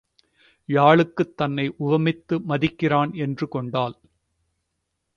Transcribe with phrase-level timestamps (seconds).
[0.69, 3.95] யாழுக்குத் தன்னை உவமித்து மதிக்கிறான் என்று கொண்டாள்.